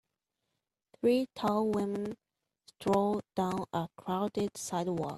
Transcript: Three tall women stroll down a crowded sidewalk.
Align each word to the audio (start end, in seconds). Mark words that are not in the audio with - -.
Three 0.99 1.27
tall 1.35 1.69
women 1.69 2.17
stroll 2.65 3.21
down 3.35 3.65
a 3.71 3.87
crowded 3.97 4.57
sidewalk. 4.57 5.09